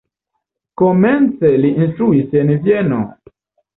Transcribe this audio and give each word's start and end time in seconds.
Komence 0.83 1.53
li 1.65 1.71
instruis 1.83 2.35
en 2.41 2.53
Vieno. 2.65 3.03